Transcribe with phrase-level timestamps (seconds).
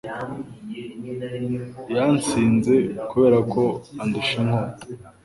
[1.95, 2.75] Yansinze
[3.11, 3.63] kubera ko
[4.01, 4.85] andusha inkota?